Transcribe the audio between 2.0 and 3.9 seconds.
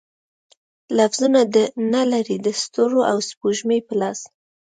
لري د ستورو او سپوږمۍ